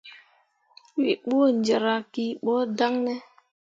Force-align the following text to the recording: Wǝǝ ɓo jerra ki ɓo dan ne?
Wǝǝ 0.97 1.11
ɓo 1.27 1.37
jerra 1.65 1.95
ki 2.13 2.25
ɓo 2.43 2.53
dan 2.77 2.93
ne? 3.05 3.13